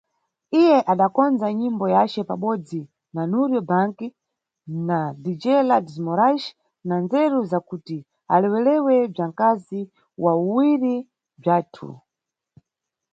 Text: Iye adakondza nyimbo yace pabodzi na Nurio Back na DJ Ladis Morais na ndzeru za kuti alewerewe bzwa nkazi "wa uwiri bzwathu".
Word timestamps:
Iye 0.59 0.77
adakondza 0.91 1.47
nyimbo 1.59 1.85
yace 1.95 2.21
pabodzi 2.29 2.81
na 3.15 3.21
Nurio 3.31 3.61
Back 3.69 3.97
na 4.87 4.99
DJ 5.23 5.43
Ladis 5.69 5.97
Morais 6.05 6.45
na 6.87 6.95
ndzeru 7.03 7.39
za 7.51 7.59
kuti 7.69 7.97
alewerewe 8.33 8.95
bzwa 9.11 9.25
nkazi 9.31 9.81
"wa 10.23 10.33
uwiri 10.43 10.95
bzwathu". 11.41 11.89